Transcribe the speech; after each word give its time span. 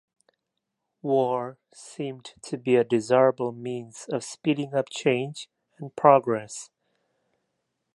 War 1.03 1.59
seemed 1.75 2.33
to 2.41 2.57
be 2.57 2.75
a 2.75 2.83
desirable 2.83 3.51
means 3.51 4.07
of 4.09 4.23
speeding 4.23 4.73
up 4.73 4.89
change 4.89 5.47
and 5.77 5.95
progress. 5.95 6.71